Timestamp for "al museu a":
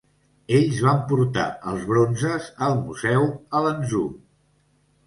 2.69-3.65